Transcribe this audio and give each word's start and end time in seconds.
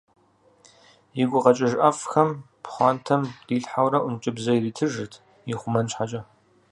И 1.21 1.23
гукъэкӏыж 1.29 1.71
ӏэфӏхэр 1.79 2.29
пхъуантэм 2.63 3.21
дилъхьэурэ 3.45 3.99
ӏункӏыбзэ 4.01 4.51
иритыжырт 4.55 5.13
ихъумэн 5.51 5.87
щхьэкӏэ. 5.91 6.21